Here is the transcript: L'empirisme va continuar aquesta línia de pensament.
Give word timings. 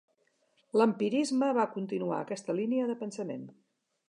L'empirisme 0.81 1.51
va 1.59 1.67
continuar 1.75 2.23
aquesta 2.25 2.57
línia 2.63 2.93
de 2.95 2.97
pensament. 3.05 3.47